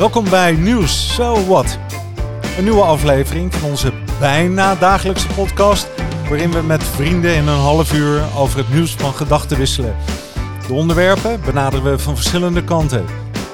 [0.00, 1.78] Welkom bij Nieuws So What.
[2.58, 5.88] Een nieuwe aflevering van onze bijna dagelijkse podcast,
[6.28, 9.96] waarin we met vrienden in een half uur over het nieuws van gedachten wisselen.
[10.66, 13.04] De onderwerpen benaderen we van verschillende kanten.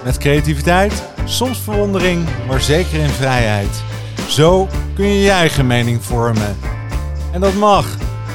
[0.04, 3.82] Met creativiteit, soms verwondering, maar zeker in vrijheid.
[4.28, 6.56] Zo kun je je eigen mening vormen.
[7.32, 7.86] En dat mag.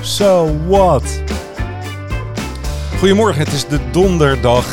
[0.01, 1.21] So what?
[2.99, 4.65] Goedemorgen, het is de donderdag.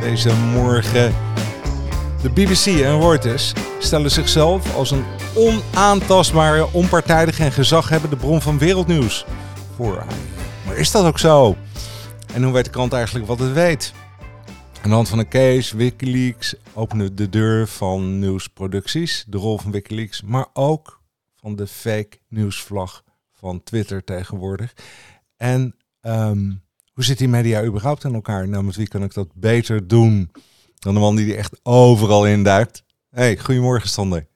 [0.00, 1.25] Deze morgen.
[2.26, 9.24] De BBC en Reuters stellen zichzelf als een onaantastbare, onpartijdige en gezaghebbende bron van wereldnieuws
[9.74, 10.06] voor.
[10.66, 11.56] Maar is dat ook zo?
[12.34, 13.92] En hoe weet de krant eigenlijk wat het weet?
[14.82, 19.70] Aan de hand van een case, Wikileaks opende de deur van nieuwsproducties, de rol van
[19.70, 21.00] Wikileaks, maar ook
[21.34, 24.72] van de fake nieuwsvlag van Twitter tegenwoordig.
[25.36, 26.52] En ehm,
[26.92, 28.48] hoe zit die media überhaupt in elkaar?
[28.48, 30.30] Nou, wie kan ik dat beter doen
[30.78, 32.84] dan de man die er echt overal induikt?
[33.10, 34.26] Hey, goedemorgen Sander.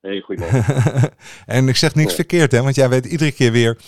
[0.00, 1.10] Hey, goedemorgen.
[1.46, 3.78] en ik zeg niks verkeerd, hè, want jij weet iedere keer weer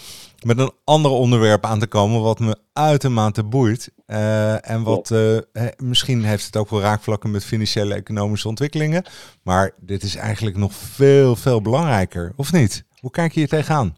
[0.45, 3.93] met een ander onderwerp aan te komen wat me uitermate boeit.
[4.07, 5.39] Uh, en wat uh,
[5.77, 9.05] misschien heeft het ook wel raakvlakken met financiële economische ontwikkelingen.
[9.43, 12.85] Maar dit is eigenlijk nog veel, veel belangrijker, of niet?
[13.01, 13.97] Hoe kijk je hier tegenaan?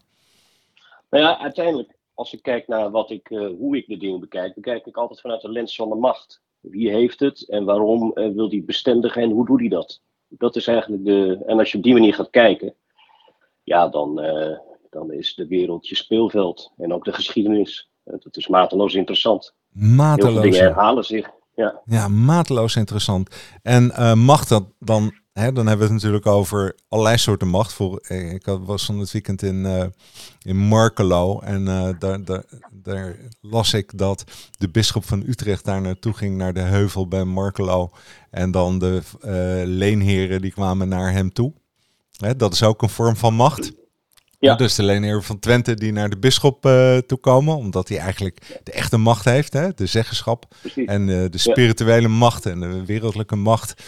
[1.09, 4.55] Nou ja, uiteindelijk, als ik kijk naar wat ik, uh, hoe ik de dingen bekijk,
[4.55, 6.41] bekijk ik altijd vanuit de lens van de macht.
[6.61, 10.01] Wie heeft het en waarom wil die bestendigen en hoe doet hij dat?
[10.27, 11.43] Dat is eigenlijk de.
[11.45, 12.73] En als je op die manier gaat kijken,
[13.63, 14.21] ja, dan,
[14.89, 16.71] dan is de wereld je speelveld.
[16.77, 17.89] En ook de geschiedenis.
[18.03, 19.55] Dat is mateloos interessant.
[19.71, 20.23] Mateloos.
[20.23, 21.29] Heel veel dingen herhalen zich.
[21.55, 23.57] Ja, ja mateloos interessant.
[23.61, 27.73] En uh, mag dat dan, hè, dan hebben we het natuurlijk over allerlei soorten macht.
[27.73, 29.83] Voor, eh, ik was van het weekend in, uh,
[30.41, 34.23] in Markelo en uh, daar, daar, daar, las ik dat
[34.57, 37.91] de bisschop van Utrecht daar naartoe ging, naar de heuvel bij Markelo.
[38.29, 39.01] En dan de
[39.65, 41.53] leenheren die kwamen naar hem toe.
[42.17, 43.71] Hè, dat is ook een vorm van macht.
[44.41, 44.55] Ja.
[44.55, 48.59] Dus de leenheer van Twente die naar de bisschop uh, toe komen, omdat hij eigenlijk
[48.63, 49.73] de echte macht heeft, hè?
[49.75, 50.87] de zeggenschap Precies.
[50.87, 52.13] en uh, de spirituele ja.
[52.13, 53.83] macht en de wereldlijke macht.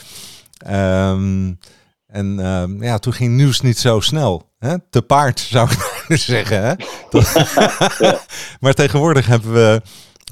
[0.68, 1.60] Um,
[2.08, 4.52] en um, ja, toen ging nieuws niet zo snel.
[4.60, 4.76] Hè?
[4.90, 5.70] Te paard zou
[6.08, 6.64] ik zeggen.
[6.64, 6.74] Hè?
[7.10, 8.20] ja.
[8.60, 9.82] maar tegenwoordig hebben we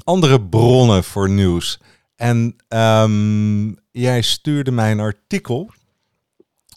[0.04, 1.80] andere bronnen voor nieuws.
[2.16, 5.72] En um, jij stuurde mij een artikel.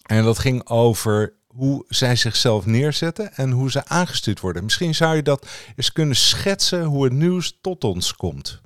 [0.03, 4.65] En dat ging over hoe zij zichzelf neerzetten en hoe ze aangestuurd worden.
[4.65, 8.61] Misschien zou je dat eens kunnen schetsen hoe het nieuws tot ons komt.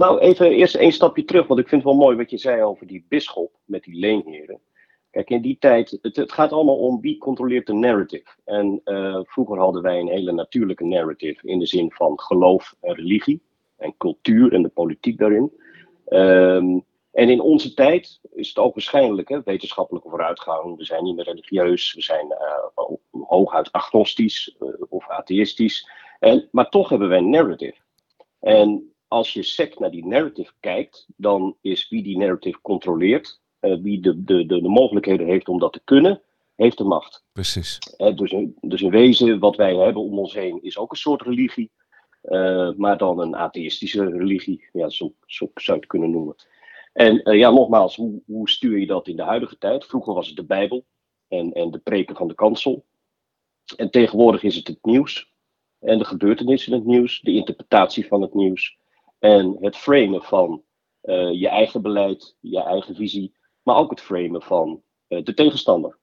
[0.00, 2.62] Nou, even eerst een stapje terug, want ik vind het wel mooi wat je zei
[2.62, 4.60] over die bisschop met die leenheren.
[5.10, 8.30] Kijk, in die tijd, het, gaat allemaal om wie controleert de narrative.
[8.44, 12.94] En uh, vroeger hadden wij een hele natuurlijke narrative in de zin van geloof en
[12.94, 13.42] religie
[13.76, 15.52] en cultuur en de politiek daarin.
[16.08, 20.76] Um, en in onze tijd is het ook waarschijnlijk hè, wetenschappelijke vooruitgang.
[20.76, 25.90] We zijn niet meer religieus, we zijn uh, hooguit agnostisch uh, of atheïstisch.
[26.18, 27.76] En, maar toch hebben wij een narrative.
[28.40, 33.76] En als je sec naar die narrative kijkt, dan is wie die narrative controleert, uh,
[33.82, 36.22] wie de, de, de, de, mogelijkheden heeft om dat te kunnen,
[36.54, 37.24] heeft de macht.
[37.32, 37.78] Precies.
[38.14, 41.70] dus, dus in wezen, wat wij hebben om ons heen, is ook een soort religie.
[42.76, 46.34] maar dan een atheïstische religie, ja, zo, zo zou je het kunnen noemen.
[46.92, 49.86] En uh, ja, nogmaals, hoe, hoe, stuur je dat in de huidige tijd?
[49.86, 50.86] Vroeger was het de Bijbel
[51.28, 52.84] en, en de preken van de kansel.
[53.76, 55.32] En tegenwoordig is het het nieuws
[55.78, 58.78] en de gebeurtenissen in het nieuws, de interpretatie van het nieuws
[59.20, 60.62] en het framen van
[61.02, 65.98] uh, je eigen beleid, je eigen visie, maar ook het framen van uh, de tegenstander.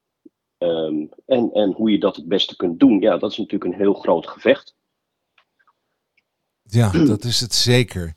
[0.57, 3.79] Um, en, en hoe je dat het beste kunt doen, ja, dat is natuurlijk een
[3.79, 4.75] heel groot gevecht.
[6.63, 8.15] Ja, dat is het zeker.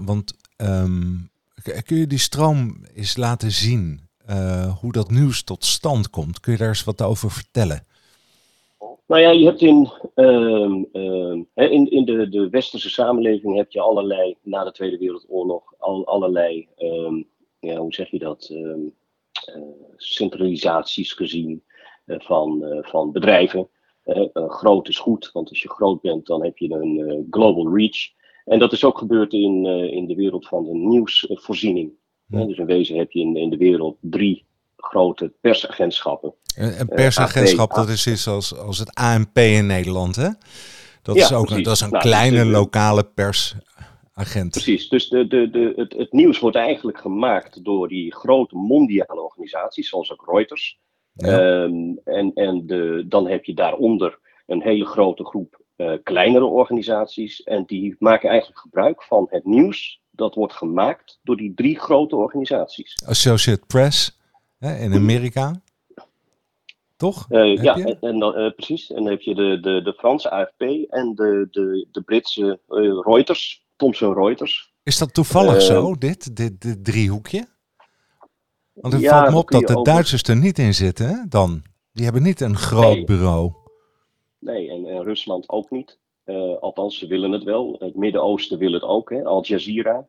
[0.00, 1.32] Want um,
[1.62, 4.08] Kun je die stroom eens laten zien?
[4.30, 6.40] Uh, hoe dat nieuws tot stand komt?
[6.40, 7.86] Kun je daar eens wat over vertellen?
[9.06, 13.80] Nou ja, je hebt in, uh, uh, in, in de, de westerse samenleving heb je
[13.80, 17.22] allerlei, na de Tweede Wereldoorlog, al, allerlei, ehm,
[17.60, 18.90] ja, hoe zeg je dat, uh,
[19.96, 21.62] centralisaties gezien
[22.04, 23.68] eh, van, van bedrijven.
[24.34, 28.10] groot is goed, want als je groot bent, dan heb je een global reach.
[28.44, 31.92] En dat is ook gebeurd in, in de wereld van de nieuwsvoorziening.
[32.26, 32.44] Ja.
[32.44, 34.46] dus in wezen heb je in, in de wereld drie
[34.84, 36.34] grote persagentschappen.
[36.56, 40.28] Een, een persagentschap, dat is iets als, als het ANP in Nederland, hè?
[41.02, 44.50] Dat ja, is ook een, dat is een nou, kleine dus de, lokale persagent.
[44.50, 49.22] Precies, dus de, de, de, het, het nieuws wordt eigenlijk gemaakt door die grote mondiale
[49.22, 50.80] organisaties, zoals ook Reuters.
[51.12, 51.62] Ja.
[51.62, 55.60] Um, en en de, dan heb je daaronder een hele grote groep
[56.02, 57.42] kleinere organisaties.
[57.42, 62.16] En die maken eigenlijk gebruik van het nieuws dat wordt gemaakt door die drie grote
[62.16, 63.02] organisaties.
[63.06, 64.20] Associated Press
[64.62, 65.62] hè, in Amerika.
[66.96, 67.26] Toch?
[67.30, 68.90] Uh, ja, en, uh, precies.
[68.90, 73.00] En dan heb je de, de, de Franse AFP en de, de, de Britse uh,
[73.04, 74.72] Reuters, Thomson Reuters.
[74.82, 77.46] Is dat toevallig zo, dit, dit, dit driehoekje?
[78.72, 79.82] Want het ja, valt me op dat de.
[79.82, 81.62] Duitsers er niet in zitten, hè, dan.
[81.92, 83.04] Die hebben niet een groot nee.
[83.04, 83.52] bureau.
[84.38, 85.98] Nee, en, en, Rusland ook niet.
[86.60, 87.76] althans, ze willen het wel.
[87.78, 90.06] Het Midden-Oosten wil het ook, hè, Al Jazeera.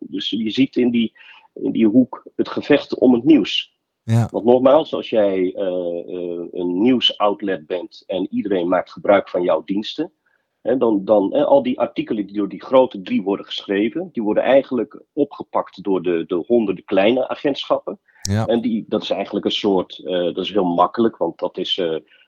[0.00, 1.12] dus je ziet in die,
[1.54, 3.71] in die hoek het gevecht om het nieuws.
[4.04, 4.28] Ja.
[4.30, 10.12] Want nogmaals, als jij uh, een nieuwsoutlet bent en iedereen maakt gebruik van jouw diensten,
[10.60, 14.22] hè, dan, dan hè, al die artikelen die door die grote drie worden geschreven, die
[14.22, 18.00] worden eigenlijk opgepakt door de, de honderden kleine agentschappen.
[18.22, 18.46] Ja.
[18.46, 21.80] En die, dat is eigenlijk een soort, uh, dat is heel makkelijk, want dat is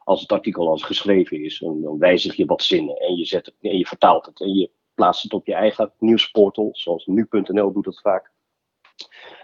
[0.05, 3.47] als het artikel al geschreven is, dan, dan wijzig je wat zinnen en je, zet
[3.47, 7.73] het, en je vertaalt het en je plaatst het op je eigen nieuwsportal, zoals nu.nl
[7.73, 8.33] doet dat vaak.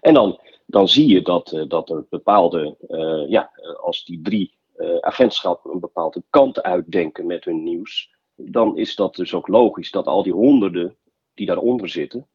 [0.00, 0.40] En dan
[0.70, 3.50] dan zie je dat, uh, dat er bepaalde, uh, ja,
[3.80, 9.14] als die drie uh, agentschappen een bepaalde kant uitdenken met hun nieuws, dan is dat
[9.14, 10.96] dus ook logisch dat al die honderden
[11.34, 12.26] die daaronder zitten,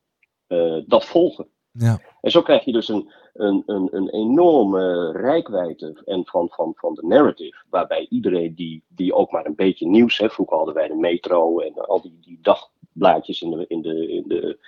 [0.88, 1.48] dat volgen.
[1.72, 2.02] Ja.
[2.22, 6.94] En zo krijg je dus een, een, een, een enorme rijkwijde en van, van, van
[6.94, 10.88] de narrative, waarbij iedereen die, die ook maar een beetje nieuws heeft, vroeger hadden wij
[10.88, 14.60] de metro en al die, die dagblaadjes in de, in de, in de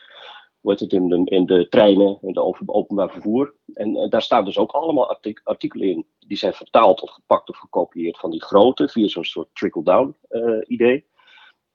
[0.61, 3.55] wordt het, in de, in de treinen, in de openbaar vervoer.
[3.73, 6.05] En, en daar staan dus ook allemaal artik artikelen in.
[6.19, 10.61] Die zijn vertaald of gepakt of gekopieerd van die grote, via zo'n soort trickle-down uh,
[10.67, 11.05] idee.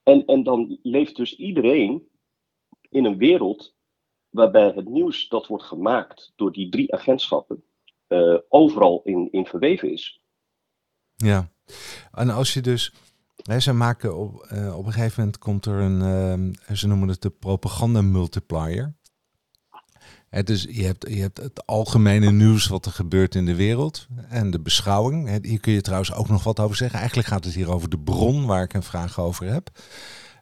[0.03, 2.09] En, en dan leeft dus iedereen
[2.89, 3.75] in een wereld
[4.29, 7.65] waarbij het nieuws dat wordt gemaakt door die drie agentschappen
[8.09, 10.21] uh, overal in, in verweven is.
[11.17, 11.53] Ja,
[12.13, 12.93] en als je dus
[13.59, 17.23] ze maken op, uh, op een gegeven moment komt er een, uh, ze noemen het
[17.23, 18.95] de propaganda multiplier.
[20.29, 24.07] Het dus je hebt, je hebt het algemene nieuws wat er gebeurt in de wereld
[24.29, 25.45] en de beschouwing.
[25.47, 26.99] Hier kun je trouwens ook nog wat over zeggen.
[26.99, 29.71] Eigenlijk gaat het hier over de bron waar ik een vraag over heb.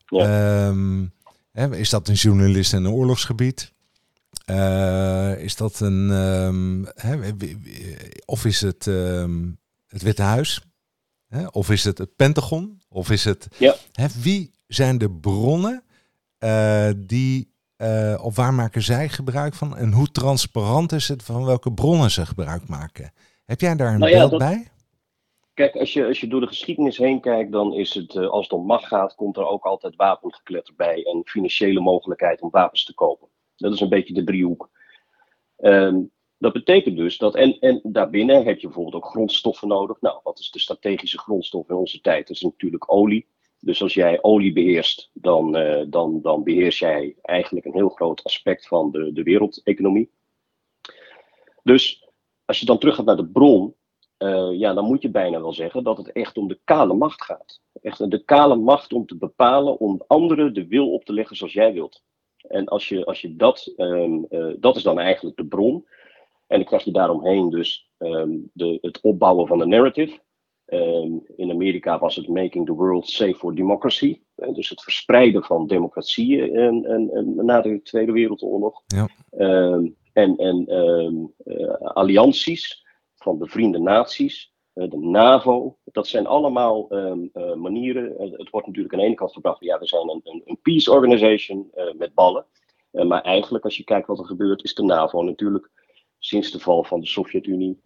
[0.07, 0.67] Ja.
[0.67, 1.13] Um,
[1.71, 3.73] is dat een journalist in een oorlogsgebied?
[4.47, 6.11] Uh, is dat een.
[6.11, 7.19] Um, hè,
[8.25, 10.70] of is het um, het Witte Huis?
[11.31, 11.47] Hè?
[11.47, 12.81] Of is het het Pentagon?
[12.89, 13.49] Of is het.
[13.59, 13.75] Ja.
[13.93, 15.85] Hè, wie zijn de bronnen
[16.39, 17.49] uh, die.
[17.77, 19.77] Uh, of waar maken zij gebruik van?
[19.77, 23.13] En hoe transparant is het van welke bronnen ze gebruik maken?
[23.45, 24.39] Heb jij daar een nou ja, beeld dat...
[24.39, 24.69] bij?
[25.55, 28.43] Kijk, als je, als je door de geschiedenis heen kijkt, dan is het, uh, als
[28.43, 32.85] het om macht gaat, komt er ook altijd wapengekletter bij en financiële mogelijkheid om wapens
[32.85, 33.29] te kopen.
[33.57, 34.71] Dat is een beetje de driehoek.
[35.57, 36.11] Um,
[36.41, 40.01] dat betekent dus dat, en, en daarbinnen heb je bijvoorbeeld ook grondstoffen nodig.
[40.01, 42.27] Nou, wat is de strategische grondstof in onze tijd?
[42.27, 43.27] Dat is natuurlijk olie.
[43.59, 48.25] Dus als jij olie beheerst, dan, uh, dan, dan beheers jij eigenlijk een heel groot
[48.25, 50.11] aspect van de, de wereldeconomie.
[51.63, 52.09] Dus
[52.45, 53.75] als je dan terug gaat naar de bron,
[54.19, 57.25] uh, ja, dan moet je bijna wel zeggen dat het echt om de kale macht
[57.25, 57.61] gaat.
[57.83, 61.53] Echt de kale macht om te bepalen, om anderen de wil op te leggen zoals
[61.53, 62.03] jij wilt.
[62.37, 65.87] En als je, als je dat, um, uh, dat is dan eigenlijk de bron.
[66.51, 70.19] En dan krijg je daaromheen dus um, de, het opbouwen van de narrative.
[70.67, 74.21] Um, in Amerika was het Making the World Safe for Democracy.
[74.37, 78.83] Uh, dus het verspreiden van democratieën en, en, en, na de Tweede Wereldoorlog.
[78.87, 79.09] Ja.
[79.39, 80.65] Um, en en
[81.45, 84.53] uh, allianties van bevriende naties.
[84.75, 85.77] Uh, de NAVO.
[85.85, 86.87] Dat zijn allemaal
[87.57, 88.15] manieren.
[88.19, 89.61] het wordt natuurlijk aan de ene kant gebracht.
[89.61, 92.47] Ja, we zijn een, een, een peace organization met ballen.
[92.91, 95.71] maar eigenlijk, als je kijkt wat er gebeurt, is de NAVO natuurlijk
[96.21, 97.81] sinds de val van de Sovjet-Unie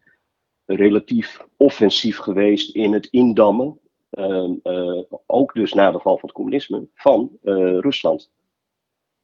[0.65, 3.79] relatief offensief geweest in het indammen,
[4.11, 8.31] uh, uh, ook dus na de val van het communisme, van uh, Rusland.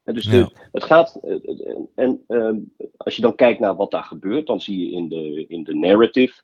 [0.03, 0.51] En dus Ja.
[0.73, 2.59] het gaat, eh, en ehm,
[2.97, 5.75] als je dan kijkt naar wat daar gebeurt, dan zie je in de, in de
[5.75, 6.43] narrative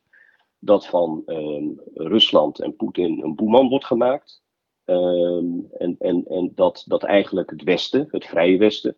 [0.58, 4.42] dat van ehm, Rusland en Poetin een boeman wordt gemaakt.
[4.84, 5.46] Ehm,
[5.78, 8.96] en en, en dat, dat eigenlijk het Westen, het Vrije Westen,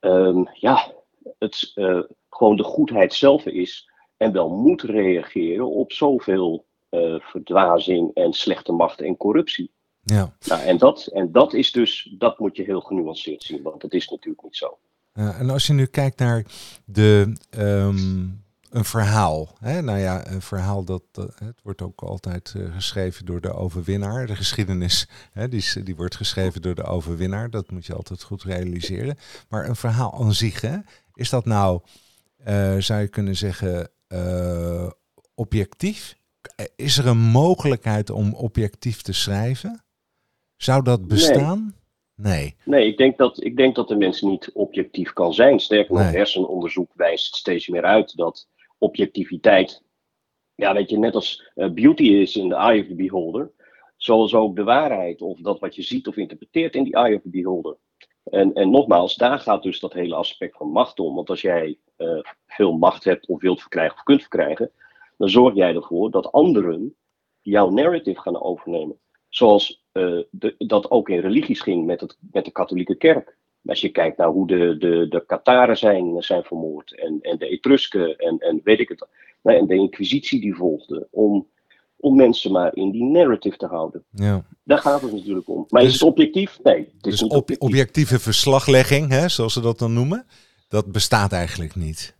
[0.00, 0.92] ehm, ja,
[1.38, 8.10] het eh, gewoon de goedheid zelf is en wel moet reageren op zoveel eh, verdwazing
[8.14, 9.70] en slechte macht en corruptie.
[10.02, 10.32] Ja.
[10.46, 13.92] Nou, en, dat, en dat is dus, dat moet je heel genuanceerd zien, want dat
[13.92, 14.78] is natuurlijk niet zo.
[15.12, 16.44] Ja, en als je nu kijkt naar
[16.84, 18.26] de, ehm,
[18.70, 19.48] een verhaal.
[19.60, 19.82] Hè?
[19.82, 24.26] Nou ja, een verhaal dat, dat- het wordt ook altijd eh, geschreven door de overwinnaar.
[24.26, 27.50] De geschiedenis hè, die, is- die wordt geschreven door de overwinnaar.
[27.50, 29.16] Dat moet je altijd goed realiseren.
[29.48, 30.76] Maar een verhaal aan zich, hè?
[31.16, 31.80] Is dat nou,
[32.36, 34.90] eh, zou je kunnen zeggen, eh,
[35.34, 36.16] objectief?
[36.76, 39.84] Is er een mogelijkheid om objectief te schrijven?
[40.56, 41.74] Zou dat bestaan?
[42.14, 42.56] Nee.
[42.64, 45.60] Nee, ik, denk dat, ik denk dat de mens niet objectief kan zijn.
[45.60, 49.82] Sterker nog, hersenonderzoek wijst steeds meer uit dat objectiviteit,
[50.54, 53.50] ja, weet je, net als uh, beauty is in the eye of the beholder,
[53.96, 57.22] zoals ook de waarheid of dat wat je ziet of interpreteert in die eye of
[57.22, 57.76] the beholder.
[58.30, 61.14] En, en nogmaals, daar gaat dus dat hele aspect van macht om.
[61.14, 64.70] Want als jij uh, veel macht hebt of wilt verkrijgen of kunt verkrijgen,
[65.18, 66.94] dan zorg jij ervoor dat anderen
[67.40, 68.98] jouw narrative gaan overnemen.
[69.28, 73.36] Zoals de, dat ook in religies ging met, het, met de katholieke kerk.
[73.64, 77.48] Als je kijkt naar hoe de, de, de Kataren zijn, zijn vermoord en, en de
[77.48, 79.08] Etrusken en, en weet ik het.
[79.42, 81.08] Nou, en de Inquisitie die volgde.
[81.10, 81.48] Om,
[81.96, 84.04] om mensen maar in die narrative te houden.
[84.10, 84.44] Ja.
[84.64, 85.64] Daar gaat het natuurlijk om.
[85.68, 86.58] Maar is dus- het objectief?
[86.62, 86.78] Nee.
[86.78, 87.58] Het is dus niet objectief.
[87.58, 90.26] objectieve verslaglegging, hè, zoals ze dat dan noemen,
[90.68, 92.16] dat bestaat eigenlijk niet.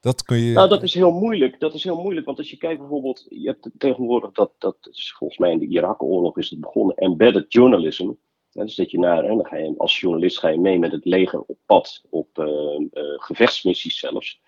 [0.00, 0.52] Dat kun je...
[0.52, 1.60] Nou, dat is heel moeilijk.
[1.60, 5.14] Dat is heel moeilijk, want als je kijkt bijvoorbeeld, je hebt tegenwoordig dat, dat is
[5.18, 8.10] volgens mij in de Irak-oorlog is het begonnen, embedded journalism.
[8.52, 11.04] dus dat je naar, en dan ga je als journalist ga je mee met het
[11.04, 14.40] leger op pad, op uh, uh, gevechtsmissies zelfs.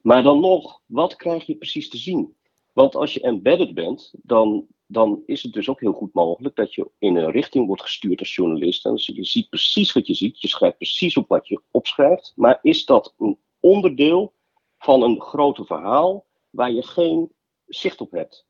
[0.00, 2.36] Maar dan nog, wat krijg je precies te zien?
[2.76, 6.74] Want als je embedded bent, dan, dan is het dus ook heel goed mogelijk dat
[6.74, 8.84] je in een richting wordt gestuurd als journalist.
[8.84, 12.32] En dus je ziet precies wat je ziet, je schrijft precies op wat je opschrijft.
[12.34, 14.32] Maar is dat een onderdeel
[14.78, 17.32] van een groter verhaal waar je geen
[17.66, 18.46] zicht op hebt?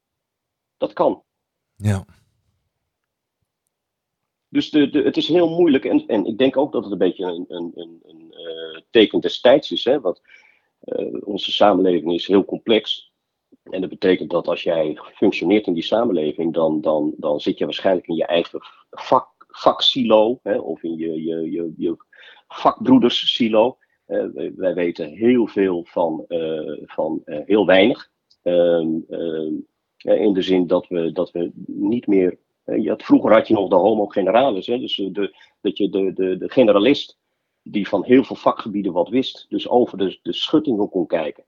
[0.76, 1.22] Dat kan.
[1.76, 2.04] Ja.
[4.48, 5.84] Dus de, de, het is heel moeilijk.
[5.84, 9.20] En, en ik denk ook dat het een beetje een, een, een, een uh, teken
[9.20, 9.84] destijds is.
[9.84, 10.00] Hè?
[10.00, 10.20] Want
[10.84, 13.14] uh, onze samenleving is heel complex.
[13.70, 17.64] En dat betekent dat als jij functioneert in die samenleving, dan, dan, dan zit je
[17.64, 18.60] waarschijnlijk in je eigen
[18.90, 21.96] vak, vaksilo, hè, of in je, je, je, je
[22.48, 23.78] vakbroederssilo.
[24.06, 28.10] Uh, wij weten heel veel van, uh, van uh, heel weinig.
[28.42, 29.54] Ehm, ehm,
[29.96, 32.38] in de zin dat we, dat we niet meer.
[32.64, 36.12] je had, vroeger had je nog de homo generalis, hè, dus de, dat je de,
[36.12, 37.18] de, de generalist
[37.62, 41.44] die van heel veel vakgebieden wat wist, dus over de, de schuttingen kon kijken.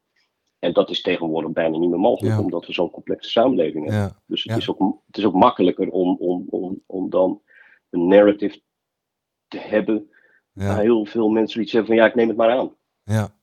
[0.58, 4.16] En dat is tegenwoordig bijna niet meer mogelijk, omdat we zo'n complexe samenleving hebben.
[4.26, 7.40] Dus het, is ook, het is ook makkelijker om, om, om, om dan
[7.90, 8.60] een narrative
[9.48, 10.10] te hebben.
[10.52, 12.74] Waar heel veel mensen iets hebben van ja, ik neem het maar aan.
[13.04, 13.36] Ja.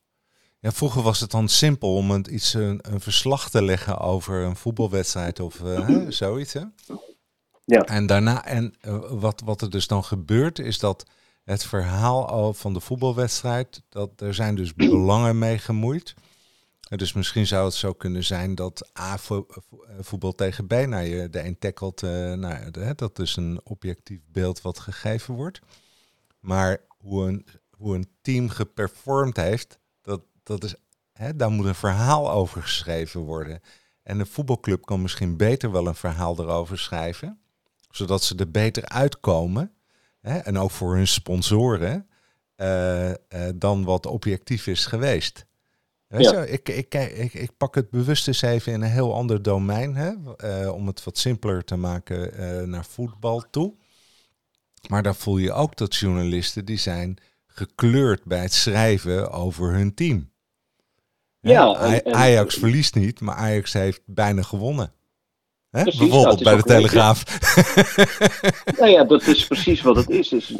[0.58, 4.44] Ja, vroeger was het dan simpel om een, iets, een, een verslag te leggen over
[4.44, 6.52] een voetbalwedstrijd of uh, zoiets.
[6.52, 6.62] Hè?
[7.64, 7.80] Ja.
[7.80, 11.06] En daarna, en uh, wat, wat er dus dan gebeurt, is dat
[11.44, 16.14] het verhaal van de voetbalwedstrijd, dat er zijn dus belangen mee gemoeid.
[16.86, 19.18] Dus misschien zou het zo kunnen zijn dat A
[20.00, 24.62] voetbal tegen B, nou je de een tackelt, uh, nou, dat is een objectief beeld
[24.62, 25.60] wat gegeven wordt.
[26.40, 30.74] Maar hoe een, hoe een team geperformed heeft, dat, dat is,
[31.12, 33.60] hè, daar moet een verhaal over geschreven worden.
[34.02, 37.40] En een voetbalclub kan misschien beter wel een verhaal erover schrijven,
[37.90, 39.72] zodat ze er beter uitkomen.
[40.20, 42.08] Hè, en ook voor hun sponsoren,
[43.54, 45.46] dan wat objectief is geweest.
[46.08, 46.40] Weet ja.
[46.40, 49.94] je, ik, ik, ik, ik, pak het bewust eens even in een heel ander domein,
[49.94, 50.12] hè,
[50.44, 53.74] uh, om het wat simpeler te maken uh, naar voetbal toe.
[54.88, 59.94] Maar daar voel je ook dat journalisten die zijn gekleurd bij het schrijven over hun
[59.94, 60.30] team.
[61.40, 64.92] Ja, en, en, Ajax verliest niet, maar Ajax heeft bijna gewonnen.
[65.70, 65.82] Hè?
[65.82, 67.24] Precies, Bijvoorbeeld nou, bij de Telegraaf.
[68.78, 70.32] nou ja, dat is precies wat het is.
[70.32, 70.50] Is,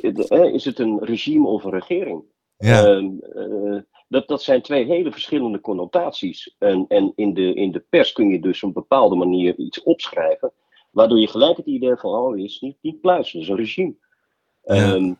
[0.52, 2.22] is het een regime of een regering?
[2.56, 2.86] Ja.
[2.86, 3.02] Uh,
[3.34, 6.54] uh, dat, dat zijn twee hele verschillende connotaties.
[6.58, 9.82] En, en in, de, in de pers kun je dus op een bepaalde manier iets
[9.82, 10.52] opschrijven,
[10.90, 13.94] waardoor je gelijk het idee van, oh, is niet, niet pluis, dat is een regime.
[14.62, 14.92] Ja.
[14.92, 15.18] Um,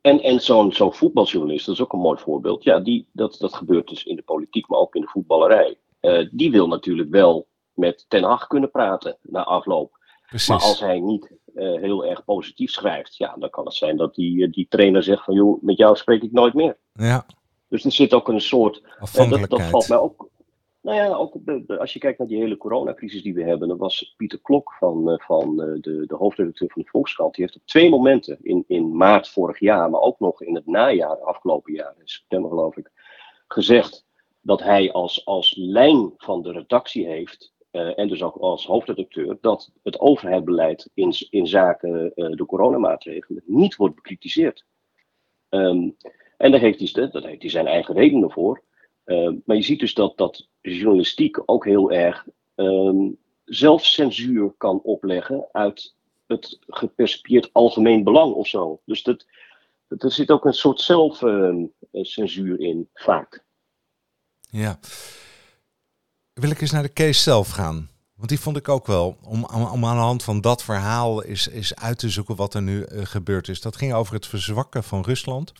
[0.00, 2.62] en en zo'n zo'n voetbaljournalist, dat is ook een mooi voorbeeld.
[2.64, 5.78] Ja, die, dat, dat gebeurt dus in de politiek, maar ook in de voetballerij.
[6.00, 9.98] Uh, die wil natuurlijk wel met Ten Hag kunnen praten na afloop.
[10.28, 10.48] Precies.
[10.48, 14.14] Maar als hij niet uh, heel erg positief schrijft, ja, dan kan het zijn dat
[14.14, 16.76] die, die trainer zegt van, joh, met jou spreek ik nooit meer.
[16.92, 17.26] Ja.
[17.68, 18.82] Dus er zit ook een soort.
[19.14, 20.28] En dat, dat valt mij ook.
[20.80, 23.68] Nou ja, ook de, de, als je kijkt naar die hele coronacrisis die we hebben,
[23.68, 27.34] dan was Pieter Klok van, uh, van uh, de, de hoofdredacteur van de Volkskrant.
[27.34, 30.66] Die heeft op twee momenten, in, in maart vorig jaar, maar ook nog in het
[30.66, 32.90] najaar, afgelopen jaar, in september geloof ik,
[33.48, 34.06] gezegd
[34.40, 39.38] dat hij als, als lijn van de redactie heeft, uh, en dus ook als hoofdredacteur,
[39.40, 44.64] dat het overheidsbeleid in, in zaken de coronamaatregelen niet wordt bekritiseerd.
[45.48, 45.96] Um,
[46.36, 48.62] en daar heeft hij, heeft hij zijn eigen redenen voor.
[49.06, 55.48] Uh, maar je ziet dus dat, dat journalistiek ook heel erg um, zelfcensuur kan opleggen
[55.52, 55.94] uit
[56.26, 58.80] het gepercipieerd algemeen belang of zo.
[58.84, 59.26] Dus dat,
[59.88, 63.44] dat, er zit ook een soort zelfcensuur uh, in, vaak.
[64.40, 64.78] Ja.
[66.32, 67.88] Wil ik eens naar de case zelf gaan?
[68.16, 69.16] Want die vond ik ook wel.
[69.22, 72.62] Om, om aan de hand van dat verhaal is, is uit te zoeken wat er
[72.62, 73.60] nu uh, gebeurd is.
[73.60, 75.52] Dat ging over het verzwakken van Rusland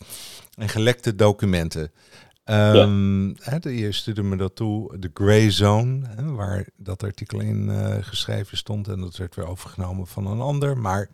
[0.55, 1.91] en gelekte documenten.
[2.45, 3.35] Um, ja.
[3.39, 7.95] hè, je stuurde me dat toe, de Grey Zone, hè, waar dat artikel in uh,
[8.01, 8.87] geschreven stond.
[8.87, 10.77] En dat werd weer overgenomen van een ander.
[10.77, 11.09] Maar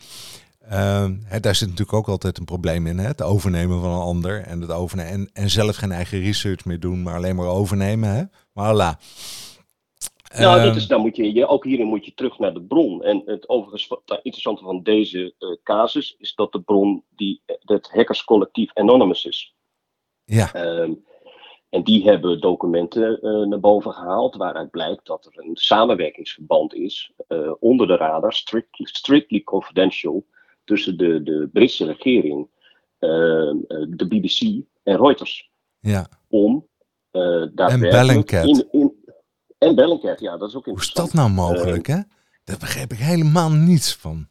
[0.72, 2.98] uh, hè, daar zit natuurlijk ook altijd een probleem in.
[2.98, 3.08] Hè?
[3.08, 6.80] Het overnemen van een ander en, het overnemen, en, en zelf geen eigen research meer
[6.80, 8.10] doen, maar alleen maar overnemen.
[8.10, 8.24] Hè?
[8.54, 9.00] Maar voilà.
[10.38, 13.04] Nou, dat is, dan moet je, ook hierin moet je terug naar de bron.
[13.04, 17.90] En het overigens het interessante van deze uh, casus is dat de bron die het
[17.92, 19.56] hackerscollectief Anonymous is.
[20.26, 20.80] Ja.
[20.80, 21.04] Um,
[21.74, 27.12] en die hebben documenten uh, naar boven gehaald waaruit blijkt dat er een samenwerkingsverband is
[27.28, 30.26] uh, onder de radar, strictly, strictly confidential,
[30.64, 32.48] tussen de, de Britse regering,
[33.00, 33.54] uh,
[33.90, 35.52] de BBC en Reuters.
[35.80, 36.08] Ja.
[36.30, 36.68] Om
[37.54, 38.93] daadwerkelijk en in, in,
[39.64, 42.00] en Bellingcat, ja, dat is ook Hoe is dat nou mogelijk, hè?
[42.44, 44.28] Daar begrijp ik helemaal niets van.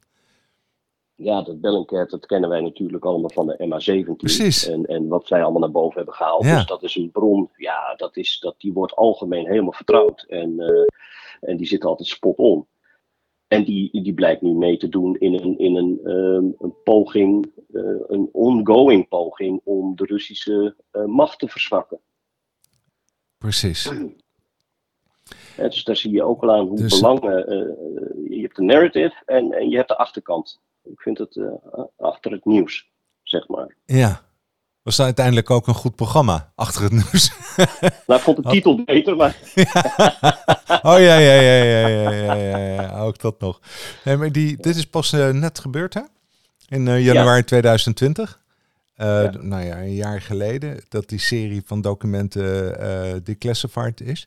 [1.15, 4.17] Ja, dat Bellingcat, dat kennen wij natuurlijk allemaal van de MA17.
[4.17, 4.67] Precies.
[4.67, 6.45] En, en wat zij allemaal naar boven hebben gehaald.
[6.45, 6.57] Ja.
[6.57, 10.25] Dus dat is een bron, ja, dat is, dat, die wordt algemeen helemaal vertrouwd.
[10.29, 10.85] En, uh,
[11.41, 12.67] en die zit altijd spot on.
[13.53, 17.53] En die, die blijkt nu mee te doen in een, in een, um, een poging,
[17.73, 22.01] uh, een ongoing poging om de Russische uh, macht te verzwakken.
[23.39, 23.91] Precies.
[25.57, 27.01] Dus daar zie je ook al aan hoe dus...
[27.01, 27.47] belangen.
[28.29, 30.61] je hebt de narrative en, en je hebt de achterkant.
[30.85, 31.49] Ik vind het uh,
[31.99, 32.91] achter het nieuws,
[33.23, 33.77] zeg maar.
[33.85, 34.23] Ja.
[34.83, 37.33] Was dat uiteindelijk ook een goed programma, achter het nieuws?
[38.07, 39.37] nou, ik vond de titel beter, maar...
[40.83, 43.61] oh ja, ja, ja, ja, ja, ja, ja, ja, ook dat nog.
[44.05, 46.01] Nee, maar die, dit is pas uh, net gebeurd, hè?
[46.69, 47.45] In uh, januari ja.
[47.45, 48.41] 2020.
[48.95, 49.31] Ja.
[49.41, 54.27] Nou ja, een jaar geleden, dat die serie van documenten declassified is.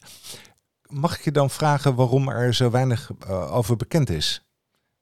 [0.97, 3.11] Mag ik je dan vragen waarom er zo weinig
[3.51, 4.45] over bekend is?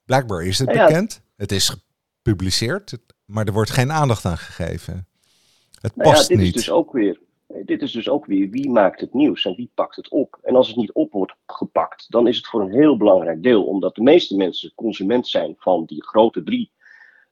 [0.05, 1.21] Blijkbaar is het ja, bekend.
[1.35, 5.07] Het is gepubliceerd, maar er wordt geen aandacht aan gegeven.
[5.81, 6.55] Het nou past ja, dit niet.
[6.55, 7.19] Is dus ook weer,
[7.65, 10.39] dit is dus ook weer wie maakt het nieuws en wie pakt het op.
[10.41, 13.63] En als het niet op wordt gepakt, dan is het voor een heel belangrijk deel,
[13.63, 16.71] omdat de meeste mensen consument zijn van die grote drie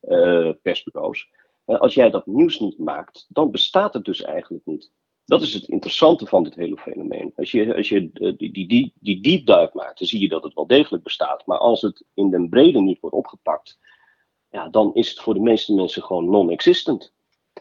[0.02, 1.30] uh, persbureaus.
[1.66, 4.92] Uh, als jij dat nieuws niet maakt, dan bestaat het dus eigenlijk niet.
[5.26, 7.32] Dat is het interessante van dit hele fenomeen.
[7.36, 10.44] Als je, als je die, die, die, die deep dive maakt, dan zie je dat
[10.44, 11.46] het wel degelijk bestaat.
[11.46, 13.80] Maar als het in den brede niet wordt opgepakt,
[14.50, 17.14] ja, dan is het voor de meeste mensen gewoon non-existent.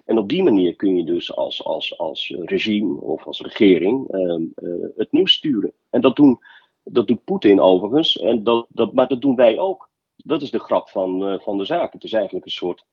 [0.04, 4.38] En op die manier kun je dus als, als, als regime of als regering uh,
[4.56, 5.72] uh, het nieuws sturen.
[5.90, 6.38] En dat, doen,
[6.82, 9.90] dat doet Poetin overigens, en dat, dat, maar dat doen wij ook.
[10.16, 11.92] Dat is de grap van, uh, van de zaak.
[11.92, 12.84] Het is eigenlijk een soort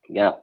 [0.00, 0.42] ja,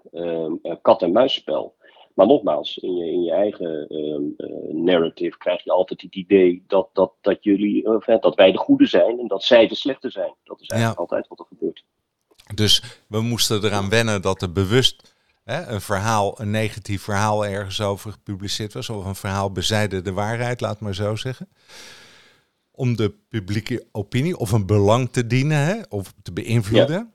[0.81, 1.75] kat-en-muisspel.
[2.13, 6.89] Maar nogmaals, in je, in je eigen uh, narrative krijg je altijd het idee dat,
[6.93, 10.33] dat, dat, jullie, uh, dat wij de goede zijn en dat zij de slechte zijn.
[10.43, 11.05] Dat is eigenlijk ja.
[11.05, 11.83] altijd wat er gebeurt.
[12.55, 17.81] Dus we moesten eraan wennen dat er bewust hè, een verhaal, een negatief verhaal ergens
[17.81, 21.49] over gepubliceerd was, of een verhaal bezijde de waarheid, laat maar zo zeggen.
[22.71, 26.95] Om de publieke opinie of een belang te dienen hè, of te beïnvloeden.
[26.95, 27.11] Ja.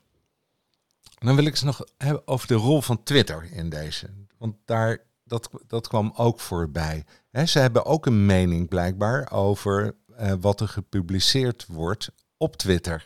[1.19, 4.09] Dan wil ik ze nog hebben over de rol van Twitter in deze.
[4.39, 7.03] Want daar, dat, dat kwam ook voorbij.
[7.29, 13.05] He, ze hebben ook een mening blijkbaar over uh, wat er gepubliceerd wordt op Twitter.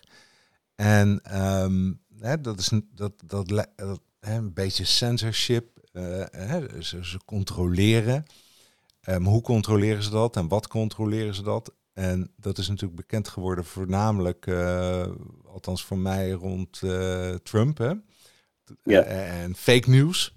[0.76, 5.72] En um, he, dat is dat, dat, dat he, een beetje censorship.
[5.93, 6.24] Uh,
[6.80, 8.26] ze, ze, controleren.
[9.10, 11.74] Um, hoe controleren ze dat en wat controleren ze dat?
[11.93, 15.08] En dat is natuurlijk bekend geworden voornamelijk, uh,
[15.46, 16.80] althans voor mij, rond
[17.43, 17.78] Trump.
[17.78, 17.93] Hè?
[18.84, 19.02] Ja.
[19.02, 20.34] en fake news.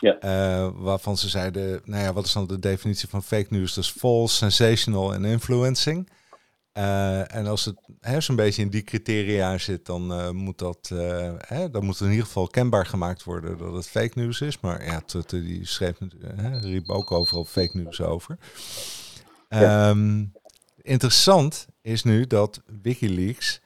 [0.00, 0.16] Ja.
[0.24, 3.74] Uh, waarvan ze zeiden, nou ja, wat is dan de definitie van fake news?
[3.74, 6.10] Dat is false, sensational en influencing.
[6.72, 7.76] Uh, en als het
[8.24, 10.90] zo'n beetje in die criteria zit, dan uh, moet dat,
[11.38, 14.60] hè, dan moet het in ieder geval kenbaar gemaakt worden dat het fake news is.
[14.60, 15.96] Maar ja, die schreef,
[16.60, 18.38] riep ook overal fake news over.
[19.48, 20.32] Um,
[20.82, 23.60] interessant is nu dat WikiLeaks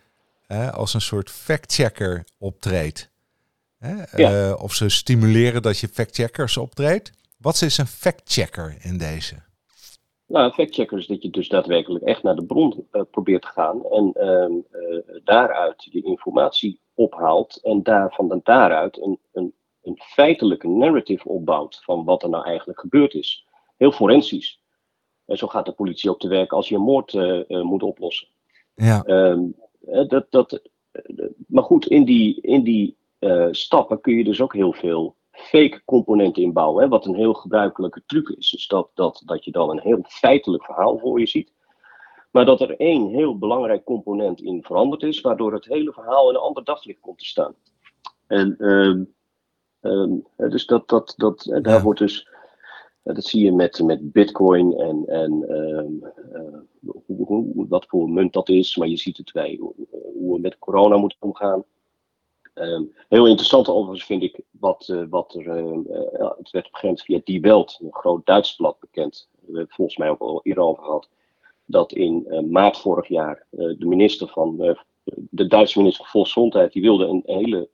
[0.70, 3.12] als een soort fact-checker optreedt.
[3.84, 4.22] Hè?
[4.22, 4.48] Ja.
[4.48, 7.12] Uh, of ze stimuleren dat je factcheckers optreedt.
[7.38, 9.34] Wat is een factchecker in deze?
[10.26, 13.48] Nou, een factchecker is dat je dus daadwerkelijk echt naar de bron uh, probeert te
[13.48, 20.68] gaan en uh, daaruit je informatie ophaalt en daar, van daaruit een, een, een feitelijke
[20.68, 23.46] narrative opbouwt van wat er nou eigenlijk gebeurd is.
[23.76, 24.60] Heel forensisch.
[25.26, 27.12] En zo gaat de politie ook te werk als je een moord
[27.48, 28.28] moet oplossen.
[28.74, 29.02] Ja.
[29.02, 29.42] Ehm,
[30.08, 30.60] dat, dat,
[31.46, 35.82] maar goed, in die, in die uh, stappen kun je dus ook heel veel fake
[35.84, 36.82] componenten inbouwen.
[36.82, 38.50] Hè, wat een heel gebruikelijke truc is.
[38.50, 41.52] Dus dat, dat, dat je dan een heel feitelijk verhaal voor je ziet.
[42.30, 46.34] Maar dat er één heel belangrijk component in veranderd is, waardoor het hele verhaal in
[46.34, 47.54] een ander daglicht komt te staan.
[48.26, 49.04] En ehm,
[49.80, 52.28] ehm, dus dat, dat, dat, daar wordt dus,
[53.02, 56.52] dat zie je met, met Bitcoin en, en uh,
[57.06, 59.56] hoe, wat voor munt dat is, maar je ziet het bij
[60.14, 61.64] hoe we met corona moeten omgaan.
[62.54, 67.20] Um, heel interessant overigens vind ik wat, uh, wat er, uh, het werd begrensd via
[67.24, 69.28] Die Welt, een groot Duits blad bekend.
[69.32, 71.08] We hebben het volgens mij ook al eerder over gehad.
[71.66, 77.06] Dat in maart vorig jaar de minister van, de Duitse minister van Volksgezondheid, die wilde
[77.06, 77.68] een hele,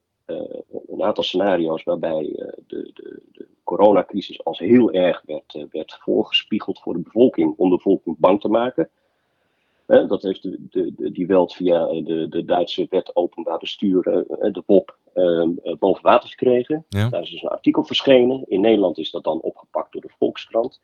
[0.86, 2.22] een aantal scenario's waarbij
[2.66, 7.76] de, de, de, coronacrisis als heel erg werd, werd voorgespiegeld voor de bevolking, om de
[7.76, 8.90] bevolking bang te maken
[9.90, 14.62] dat heeft de, de, die Welt via de, de Duitse wet openbaar bestuur, uh, de
[14.66, 16.84] WOP, ehm, eh, boven water gekregen.
[16.88, 18.44] Daar is dus een artikel verschenen.
[18.48, 20.80] In Nederland is dat dan opgepakt door de Volkskrant.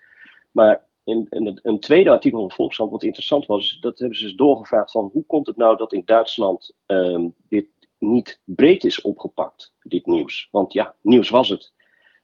[0.51, 4.25] Maar in, in een tweede artikel van de Volkskrant, wat interessant was, dat hebben ze
[4.25, 7.67] dus doorgevraagd van hoe komt het nou dat in Duitsland ehm, dit
[7.99, 10.49] niet breed is opgepakt, dit nieuws.
[10.51, 11.73] Want ja, nieuws was het.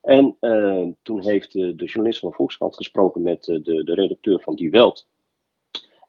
[0.00, 4.40] En ehm, toen heeft de, de journalist van de Volkskrant gesproken met de, de redacteur
[4.40, 5.10] van Die Welt.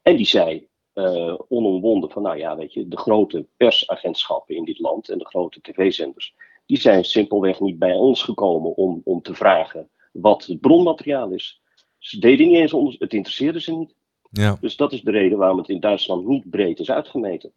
[0.04, 4.78] En die zei uh, onomwonden van, nou ja, weet je, de grote persagentschappen in dit
[4.78, 6.34] land en de grote tv-zenders,
[6.66, 11.60] die zijn simpelweg niet bij ons gekomen om, om te vragen wat het bronmateriaal is.
[11.98, 13.94] Ze deden niet eens het interesseerde ze niet.
[14.30, 14.56] Ja.
[14.60, 17.52] Dus dat is de reden waarom het in Duitsland niet breed is uitgemeten.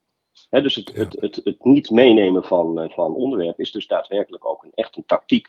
[0.50, 4.64] dus het, het, het, het, niet meenemen van, uh, van onderwerp is dus daadwerkelijk ook
[4.64, 5.48] een, echt een tactiek.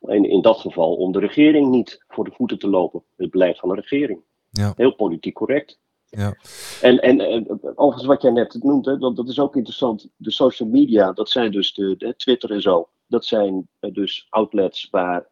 [0.00, 3.58] En in dat geval om de regering niet voor de voeten te lopen, het beleid
[3.58, 4.20] van de regering.
[4.50, 4.72] Ja.
[4.76, 5.78] Heel politiek correct.
[6.08, 6.36] Ja.
[6.80, 10.08] En, en, en overigens wat jij net noemde, dat, dat is ook interessant.
[10.16, 12.88] De social media, dat zijn dus de, de Twitter en zo.
[13.06, 15.26] Dat zijn eh, dus outlets waar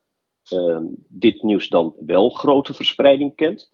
[0.45, 3.71] ehm, dit nieuws dan wel grote verspreiding kent.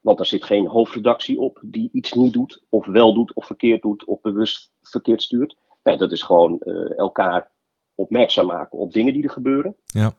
[0.00, 3.82] Want daar zit geen hoofdredactie op die iets niet doet, of wel doet, of verkeerd
[3.82, 5.56] doet, of bewust verkeerd stuurt.
[5.82, 7.50] Nee, dat is gewoon uh, elkaar
[7.94, 9.76] opmerkzaam maken op dingen die er gebeuren.
[9.86, 10.16] Ja.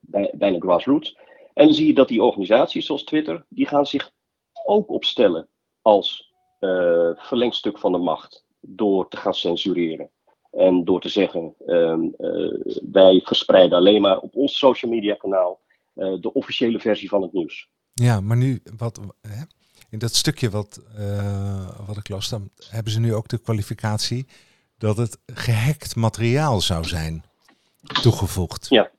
[0.00, 1.16] Bij, bijna grassroots.
[1.54, 4.12] En dan zie je dat die organisaties zoals Twitter, die gaan zich
[4.64, 5.48] ook opstellen
[5.82, 10.10] als uh, verlengstuk van de macht door te gaan censureren.
[10.50, 12.54] En door te zeggen, uh, uh,
[12.92, 15.60] wij verspreiden alleen maar op ons social media kanaal
[15.94, 17.68] de officiële versie van het nieuws.
[17.92, 19.42] Ja, maar nu, wat, hè?
[19.90, 20.80] in dat stukje wat,
[21.86, 24.26] wat ik las, dan hebben ze nu ook de kwalificatie
[24.78, 27.24] dat het gehackt materiaal zou zijn
[27.82, 28.66] toegevoegd.
[28.68, 28.90] Ja.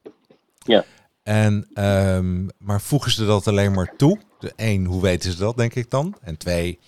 [0.66, 0.86] ja.
[1.24, 4.20] En, um, maar voegen ze dat alleen maar toe?
[4.44, 6.16] De één, hoe weten ze dat, denk ik dan?
[6.22, 6.80] En twee,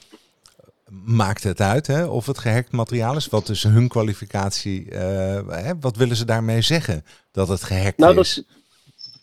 [1.05, 3.27] maakt het uit hè, of het gehackt materiaal is?
[3.27, 4.85] Wat is hun kwalificatie?
[4.85, 4.99] Uh,
[5.47, 8.35] hè, wat willen ze daarmee zeggen dat het gehackt nou, is?
[8.35, 8.45] Dat,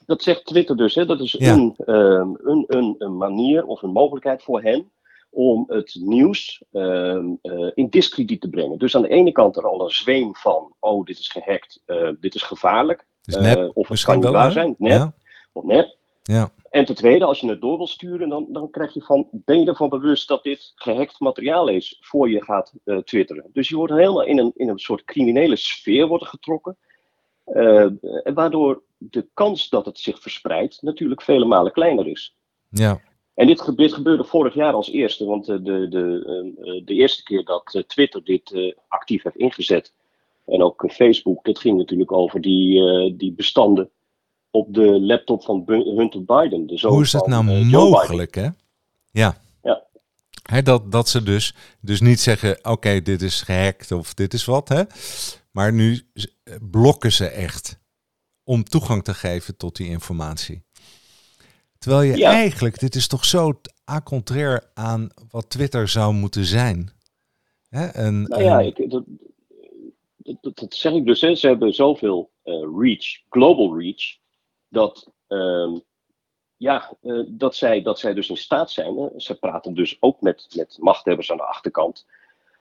[0.06, 0.94] dat zegt Twitter dus.
[0.94, 1.06] Hè?
[1.06, 4.90] Dat is een, um, een, een, een, manier of een mogelijkheid voor hen
[5.30, 8.78] om het nieuws um, uh, in discrediet te brengen.
[8.78, 12.08] Dus aan de ene kant er al een zweem van, oh, dit is gehackt, uh,
[12.20, 13.04] dit is gevaarlijk.
[13.22, 15.14] Dus nep, of het kan waar zijn, nep, ja.
[15.52, 15.96] of nep.
[16.22, 16.50] Ja.
[16.72, 19.61] En ten tweede, als je het door wil sturen, dan, dan krijg je van, ben
[19.61, 23.50] je ervan bewust dat dit gehackt materiaal is voor je gaat uh, twitteren.
[23.52, 26.76] Dus je wordt helemaal in een, in een soort criminele sfeer wordt getrokken.
[27.46, 27.87] Uh,
[28.35, 32.37] waardoor de kans dat het zich verspreidt natuurlijk vele malen kleiner is.
[32.68, 33.00] Ja.
[33.35, 37.44] En dit, dit gebeurde vorig jaar als eerste, want de, de, de, de eerste keer
[37.44, 39.92] dat Twitter dit actief heeft ingezet,
[40.46, 43.90] en ook Facebook, dat ging natuurlijk over die, die bestanden
[44.52, 46.66] op de laptop van Hunter Biden.
[46.66, 48.48] De Hoe is het nou uh, mogelijk, hè?
[49.10, 49.36] Ja.
[49.62, 50.62] ja.
[50.62, 54.68] Dat, dat ze dus, dus niet zeggen, oké, dit is gehackt of dit is wat,
[54.68, 54.82] hè?
[55.50, 56.00] Maar nu
[56.70, 57.80] blokken ze echt
[58.44, 60.62] om toegang te geven tot die informatie.
[61.78, 63.60] Terwijl je eigenlijk, dit is toch zo
[63.90, 66.90] a contraire aan wat Twitter zou moeten zijn.
[67.68, 67.86] Hè?
[67.86, 69.04] En, nou ja, ik, dat,
[70.16, 71.20] dat, dat, zeg ik dus.
[71.20, 71.34] Hè.
[71.34, 74.20] Ze hebben zoveel uh, reach, global reach,
[74.72, 75.76] dat, uh,
[76.56, 78.96] ja, uh, dat, zij, dat zij dus in staat zijn.
[78.96, 79.08] Hè?
[79.16, 82.06] Ze praten dus ook met, met machthebbers aan de achterkant.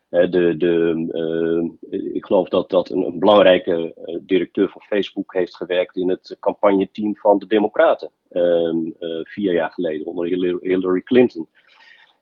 [0.10, 5.56] De, de, ehm, ik geloof dat, dat een, een belangrijke eh, directeur van Facebook heeft
[5.56, 8.12] gewerkt in het campagneteam van de Democraten.
[8.30, 8.78] Ehm,
[9.24, 10.26] vier jaar geleden onder
[10.62, 11.48] Hillary Clinton.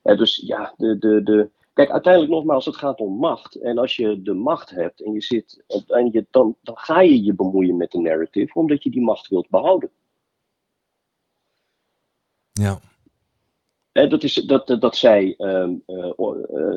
[0.02, 1.49] dus ja, de, de, de,
[1.80, 3.56] Kijk, uiteindelijk nogmaals, het gaat om macht.
[3.56, 7.24] En als je de macht hebt en je zit, en je, dan, dan ga je
[7.24, 9.92] je bemoeien met de narrative, omdat je die macht wilt behouden.
[12.52, 12.80] Ja.
[13.92, 16.10] En dat, is, dat, dat zei um, uh,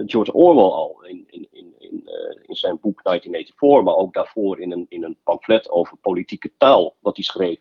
[0.07, 4.61] George Orwell al in, in, in, in, uh, in zijn boek 1984, maar ook daarvoor
[4.61, 7.59] in een, in een pamflet over politieke taal, wat hij schreef.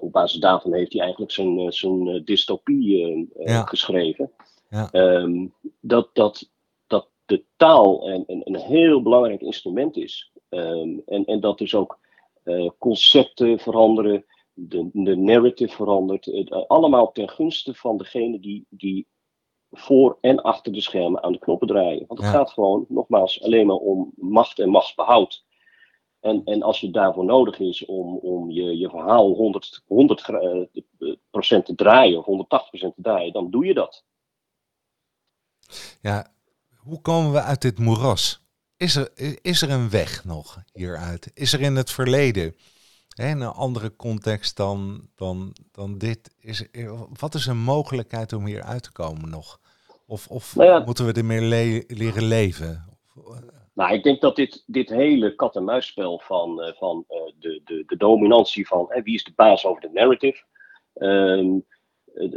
[0.00, 3.62] op basis daarvan heeft hij eigenlijk zijn, zijn dystopie ja.
[3.62, 4.30] geschreven.
[4.68, 4.90] Ja.
[4.90, 5.46] Ehm,
[5.80, 6.50] dat, dat,
[6.86, 10.32] dat de taal een, een, een heel belangrijk instrument is.
[10.48, 11.98] Ehm, en, en dat dus ook
[12.44, 16.26] uh, concepten veranderen, de, de narrative verandert.
[16.26, 19.06] Uh, allemaal ten gunste van degene die, die
[19.70, 22.04] voor en achter de schermen aan de knoppen draaien.
[22.06, 25.44] Want het gaat gewoon, nogmaals, alleen maar om macht en machtsbehoud.
[26.20, 29.86] En, en als je daarvoor nodig is om, om je, je verhaal 100, 100%
[30.98, 34.04] uh, te draaien of 180% te draaien, dan doe je dat.
[36.00, 36.26] Ja,
[36.76, 38.44] hoe komen we uit dit moeras?
[38.76, 39.10] Is er,
[39.42, 41.30] is er een weg nog hieruit?
[41.34, 42.54] Is er in het verleden,
[43.08, 46.64] hè, in een andere context dan, dan, dan dit, is,
[47.18, 49.60] wat is een mogelijkheid om hier uit te komen nog?
[50.06, 52.84] Of, of nou moeten we ermee le leren leven?
[53.74, 57.96] Nou, ik denk dat dit, dit hele kat-en-muisspel van, uh, van uh, de, de, de
[57.96, 60.44] dominantie van wie is de baas over de narrative,
[60.94, 61.66] um,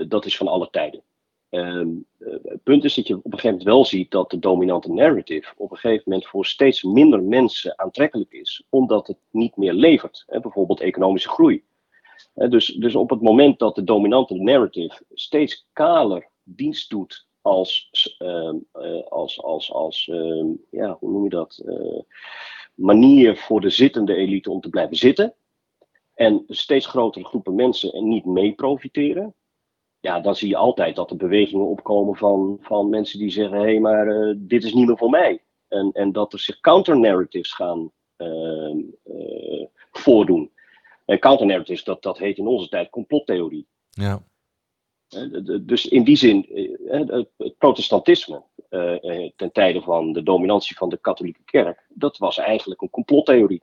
[0.07, 1.03] dat is van alle tijden.
[1.49, 5.53] Het punt is dat je op een gegeven moment wel ziet dat de dominante narrative
[5.57, 10.23] op een gegeven moment voor steeds minder mensen aantrekkelijk is, omdat het niet meer levert.
[10.27, 11.63] Hè, bijvoorbeeld economische groei.
[12.33, 18.53] dus, dus op het moment dat de dominante narrative steeds kaler dienst doet als, uh,
[19.09, 21.61] als, als, als uh, ja, hoe noem je dat?
[21.65, 21.99] Uh,
[22.73, 25.33] manier voor de zittende elite om te blijven zitten.
[26.13, 29.35] En steeds grotere groepen mensen en niet mee profiteren.
[29.99, 33.63] Ja, dan zie je altijd dat er bewegingen opkomen van, van mensen die zeggen: hé,
[33.63, 35.43] hey, maar uh, dit is niet meer voor mij.
[35.67, 38.77] En, en dat er zich counter-narratives gaan ehm,
[39.91, 40.51] voordoen.
[41.05, 43.67] En counter-narratives, dat, dat heet in onze tijd complottheorie.
[43.89, 44.23] Ja.
[45.61, 46.45] Dus in die zin,
[46.87, 47.07] eh,
[47.37, 52.37] het protestantisme eh, eh, ten tijde van de dominantie van de katholieke kerk, dat was
[52.37, 53.61] eigenlijk een complottheorie.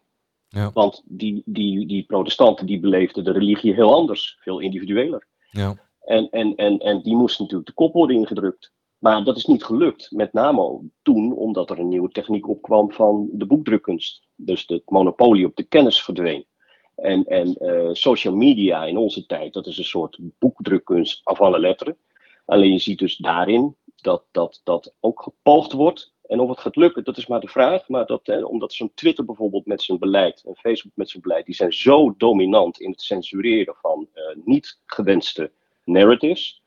[0.49, 0.71] Ja.
[0.73, 5.27] Want die, die, die protestanten die beleefden de religie heel anders, veel individueler.
[5.51, 5.75] Ja.
[6.07, 8.73] En, en, en, en die moesten natuurlijk de kop worden ingedrukt.
[8.99, 13.29] Maar dat is niet gelukt, met name toen omdat er een nieuwe techniek opkwam van
[13.33, 14.27] de boekdrukkunst.
[14.35, 16.47] Dus het monopolie op de kennis verdween.
[16.95, 21.59] En, en uh, social media in onze tijd, dat is een soort boekdrukkunst af alle
[21.59, 21.97] letteren.
[22.45, 26.15] Alleen je ziet dus daarin dat dat, dat ook gepoogd wordt.
[26.27, 27.89] En of het gaat lukken, dat is maar de vraag.
[27.89, 31.47] Maar dat, eh, omdat zo'n Twitter bijvoorbeeld met zijn beleid en Facebook met zijn beleid,
[31.47, 35.53] die zijn zo dominant in het censureren van uh, niet gewenste
[35.87, 36.63] narratives,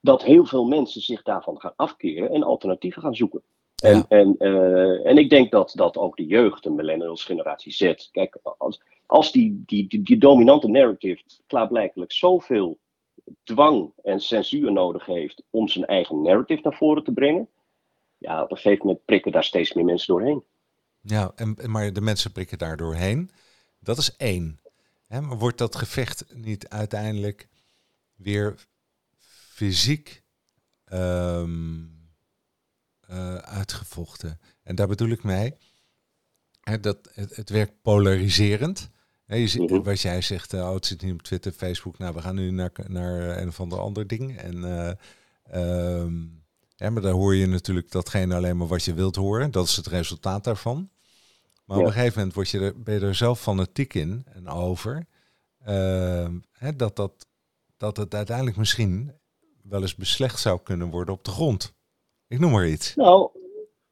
[0.00, 3.42] dat heel veel mensen zich daarvan gaan afkeren en alternatieven gaan zoeken.
[3.82, 7.94] En, en, uh, en ik denk dat, dat ook de jeugd, de millennials generatie Z,
[8.10, 12.78] kijk, als, als die, die, die, die dominante narrative klaarblijkelijk zoveel
[13.42, 17.48] dwang en censuur nodig heeft om zijn eigen narrative naar voren te brengen,
[18.18, 20.44] ja, op een gegeven moment prikken daar steeds meer mensen doorheen.
[21.00, 23.30] Ja, en, maar de mensen prikken daar doorheen.
[23.78, 24.60] Dat is één.
[25.08, 27.48] Maar wordt dat gevecht niet uiteindelijk
[28.22, 28.66] weer
[29.54, 30.22] fysiek
[30.92, 32.08] um,
[33.10, 34.40] uh, uitgevochten?
[34.62, 35.54] En daar bedoel ik mee
[36.70, 38.90] hè, dat het, het werkt polariserend.
[39.26, 39.82] je ziet, mhm.
[39.82, 41.98] Wat jij zegt, uh, oh, het zit niet op Twitter, Facebook.
[41.98, 44.38] Nou, we gaan nu naar, naar een of ander ander ding.
[44.38, 46.42] En, uh, um,
[46.76, 49.50] ja, maar daar hoor je natuurlijk datgene alleen maar wat je wilt horen.
[49.50, 50.90] Dat is het resultaat daarvan.
[51.64, 54.48] Maar op een gegeven moment word je er, ben je er zelf fanatiek in en
[54.48, 55.06] over.
[55.68, 57.26] Uh, hè, dat, dat,
[57.80, 59.12] dat het uiteindelijk misschien
[59.62, 61.74] wel eens beslecht zou kunnen worden op de grond.
[62.28, 62.94] Ik noem maar iets.
[62.94, 63.30] Nou,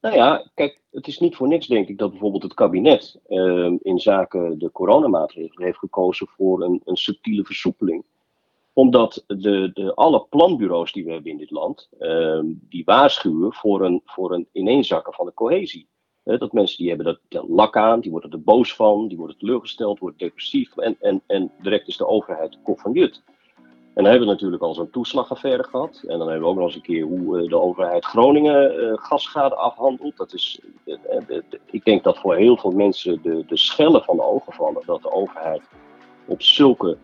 [0.01, 3.73] nou ja, kijk, het is niet voor niks denk ik dat bijvoorbeeld het kabinet uh,
[3.81, 8.03] in zaken de coronamaatregelen heeft gekozen voor een, een subtiele versoepeling.
[8.73, 13.85] Omdat de, de, alle planbureaus die we hebben in dit land, uh, die waarschuwen voor
[13.85, 15.87] een, voor een ineenzakken van de cohesie.
[16.23, 19.37] dat mensen die hebben dat, dat lak aan, die worden er boos van, die worden
[19.37, 23.21] teleurgesteld, worden depressief en, en, en direct is de overheid kop van jut.
[23.93, 26.03] En dan hebben we natuurlijk al zo'n toeslagaffaire gehad.
[26.07, 28.91] En dan hebben we ook nog eens een keer hoe eh, de overheid Groningen uh,
[28.93, 30.17] gasschade afhandelt.
[30.17, 30.97] Dat is, uh,
[31.65, 34.83] ik denk dat voor heel veel mensen de, de schellen van de ogen vallen.
[34.85, 35.61] Dat de overheid
[36.25, 36.97] op zulke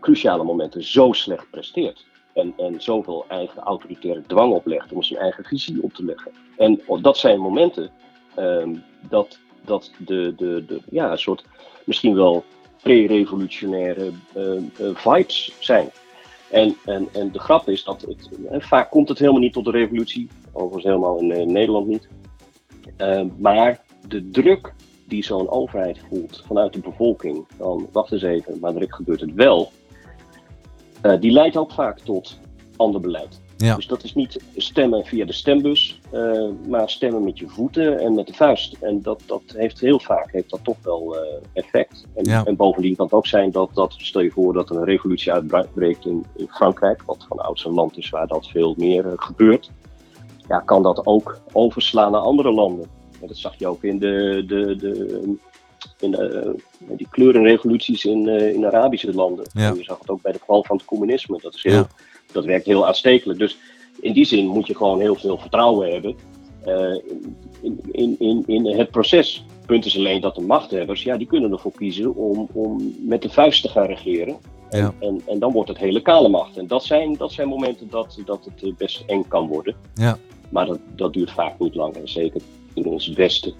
[0.00, 2.06] cruciale momenten zo slecht presteert.
[2.32, 6.32] En, en zoveel eigen autoritaire dwang oplegt om zijn eigen visie op te leggen.
[6.56, 7.90] En dat zijn momenten
[8.34, 8.74] ehm,
[9.08, 11.44] dat, dat de, de, de, ja, een soort
[11.84, 12.44] misschien wel
[12.82, 14.60] pre-revolutionaire uh,
[14.94, 15.90] vibes zijn.
[16.50, 18.28] En, en, en de grap is dat het,
[18.62, 22.08] vaak komt het helemaal niet tot de revolutie, overigens helemaal in Nederland niet.
[23.38, 24.74] maar de druk
[25.06, 29.34] die zo'n overheid voelt vanuit de bevolking, dan wacht eens even, maar direct gebeurt het
[29.34, 29.72] wel,
[31.20, 32.38] die leidt ook vaak tot
[32.76, 33.40] ander beleid.
[33.62, 33.76] Ja.
[33.76, 38.14] Dus dat is niet stemmen via de stembus, uh, maar stemmen met je voeten en
[38.14, 38.76] met de vuist.
[38.80, 41.20] En dat, dat heeft heel vaak heeft dat toch wel uh,
[41.52, 42.06] effect.
[42.14, 42.44] En, ja.
[42.44, 45.32] en, bovendien kan het ook zijn dat, dat, stel je voor dat er een revolutie
[45.32, 49.12] uitbreekt in, in Frankrijk, wat van ouds een land is waar dat veel meer uh,
[49.16, 49.70] gebeurt.
[50.48, 52.86] Ja, kan dat ook overslaan naar andere landen.
[53.20, 55.36] En dat zag je ook in de, de, de
[55.98, 56.16] in
[56.96, 59.44] die kleurenrevoluties in, in Arabische landen.
[59.52, 59.68] Ja.
[59.68, 61.38] En je zag het ook bij de val van het communisme.
[61.42, 61.86] Dat is heel, ja
[62.32, 63.38] dat werkt heel aanstekelijk.
[63.38, 63.56] Dus
[64.00, 66.16] in die zin moet je gewoon heel veel vertrouwen hebben
[66.66, 66.98] uh,
[67.60, 69.44] in, in, in, in het proces.
[69.66, 73.30] Punt is alleen dat de machthebbers, ja, die kunnen ervoor kiezen om, om met de
[73.30, 74.36] vuist te gaan regeren.
[74.70, 76.56] En, en, en, dan wordt het hele kale macht.
[76.56, 79.74] En dat zijn, dat zijn momenten dat, dat het eh, best eng kan worden.
[79.94, 80.18] Ja.
[80.48, 81.94] Maar dat, dat duurt vaak niet lang.
[81.94, 82.40] En zeker
[82.74, 83.52] in ons Westen,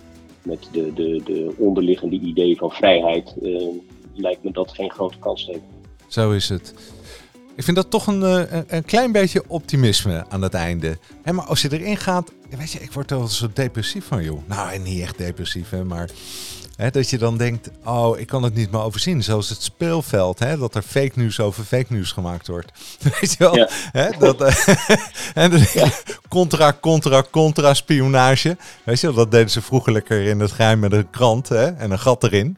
[0.42, 3.68] met de, de, de onderliggende idee van vrijheid, uh,
[4.14, 5.68] lijkt me dat geen grote kans te hebben.
[6.08, 6.91] Zo is het.
[7.56, 10.98] Ik vind dat toch een, eh, een, een klein beetje optimisme aan het einde.
[11.24, 14.48] maar als je erin gaat, weet je, ik word er wel zo depressief van, joh.
[14.48, 16.10] Nou, niet echt depressief, hè, maar
[16.90, 19.22] dat je dan denkt, oh, ik kan het niet meer overzien.
[19.22, 22.72] Zoals het speelveld, hè, dat er fake news over fake news gemaakt wordt.
[23.20, 23.56] Weet je wel?
[23.56, 23.68] Ja.
[24.18, 24.68] dat, uh,
[25.44, 25.88] en dan ja.
[26.28, 28.56] contra, contra, contra spionage.
[28.84, 31.66] Weet je wel, dat deden ze vroeger lekker in het geheim met een krant hè,
[31.66, 32.56] en een gat erin.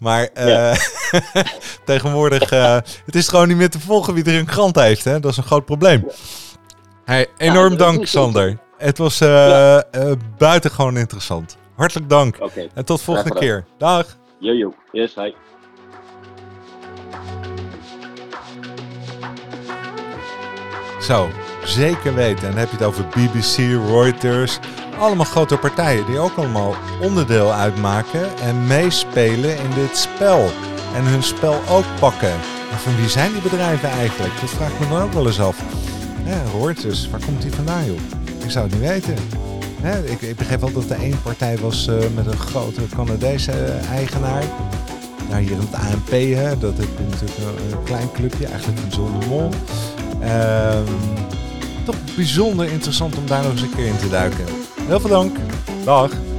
[0.00, 0.74] Maar uh,
[1.84, 2.74] tegenwoordig, uh,
[3.06, 5.04] het is gewoon niet meer te volgen wie er een krant heeft.
[5.04, 5.20] Hè?
[5.20, 6.06] Dat is een groot probleem.
[7.04, 8.58] Hey, enorm dank, Sander.
[8.76, 9.78] Het was uh,
[10.38, 11.56] buitengewoon interessant.
[11.76, 12.36] Hartelijk dank.
[12.40, 12.70] Okay.
[12.74, 13.64] En tot volgende keer.
[13.78, 14.16] Dag.
[14.38, 14.74] Jojo.
[14.92, 15.32] Yes, hi.
[21.00, 21.28] Zo,
[21.64, 22.44] zeker weten.
[22.44, 23.56] En dan heb je het over BBC,
[23.88, 24.58] Reuters,
[25.00, 30.50] allemaal grote partijen die ook allemaal onderdeel uitmaken en meespelen in dit spel.
[30.94, 32.34] En hun spel ook pakken.
[32.70, 34.40] Maar van wie zijn die bedrijven eigenlijk?
[34.40, 35.56] Dat vraag ik me dan ook wel eens af.
[36.24, 37.98] Ja, Reuters, waar komt die vandaan joh?
[38.44, 39.14] Ik zou het niet weten.
[40.04, 43.90] ik, ik, begreep wel dat er één partij was uh, met een grote Canadese uh,
[43.90, 44.44] eigenaar.
[45.28, 49.18] Nou, hier in het ANP, hè, dat is natuurlijk een, een, klein clubje, eigenlijk John
[49.18, 49.48] de Mol.
[50.20, 50.84] Ehm,
[51.84, 54.59] toch bijzonder interessant om daar nog eens een keer in te duiken.
[54.90, 55.36] Heel veel dank.
[55.84, 56.29] Dag.